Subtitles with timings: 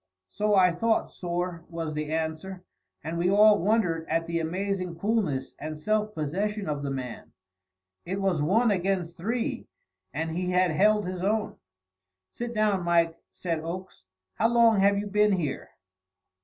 [0.29, 2.63] "So I thought, sorr," was the answer.
[3.03, 7.33] And we all wondered at the amazing coolness and self possession of the man.
[8.03, 9.67] It was one against three,
[10.11, 11.55] and he had held his own.
[12.31, 14.03] "Sit down, Mike," said Oakes.
[14.33, 15.69] "How long have you been here?"